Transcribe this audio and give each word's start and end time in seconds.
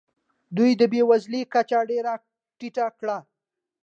دوی 0.57 0.71
د 0.79 0.83
بې 0.91 1.01
وزلۍ 1.09 1.41
کچه 1.53 1.79
ډېره 1.89 2.13
ټیټه 2.57 2.87
کړه. 2.99 3.17